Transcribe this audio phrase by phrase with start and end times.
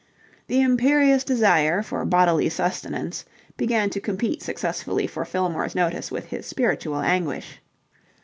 [0.47, 3.23] The imperious desire for bodily sustenance
[3.55, 7.61] began to compete successfully for Fillmore's notice with his spiritual anguish.